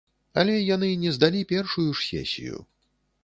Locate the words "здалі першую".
1.17-1.87